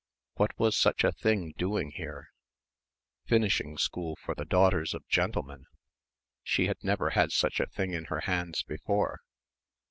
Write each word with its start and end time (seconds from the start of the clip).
What 0.33 0.57
was 0.57 0.75
such 0.75 1.03
a 1.03 1.11
thing 1.11 1.53
doing 1.59 1.91
here?... 1.91 2.31
Finishing 3.27 3.77
school 3.77 4.15
for 4.15 4.33
the 4.33 4.45
daughters 4.45 4.95
of 4.95 5.07
gentlemen.... 5.07 5.67
She 6.41 6.65
had 6.65 6.83
never 6.83 7.11
had 7.11 7.31
such 7.31 7.59
a 7.59 7.67
thing 7.67 7.93
in 7.93 8.05
her 8.05 8.21
hands 8.21 8.63
before.... 8.63 9.19